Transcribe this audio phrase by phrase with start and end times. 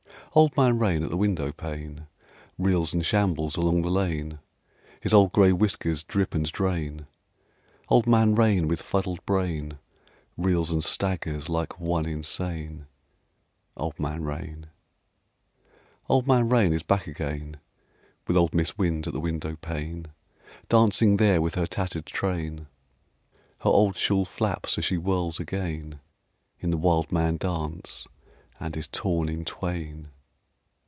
[0.33, 2.07] Old Man Rain at the windowpane
[2.57, 4.39] Reels and shambles along the lane:
[5.01, 7.05] His old gray whiskers drip and drain:
[7.89, 9.77] Old Man Rain with fuddled brain
[10.37, 12.85] Reels and staggers like one insane.
[13.75, 14.67] Old Man Rain.
[16.07, 17.57] Old Man Rain is back again,
[18.25, 20.07] With old Mis' Wind at the windowpane,
[20.69, 22.67] Dancing there with her tattered train:
[23.63, 25.99] Her old shawl flaps as she whirls again
[26.61, 28.07] In the wildman dance
[28.61, 30.07] and is torn in twain.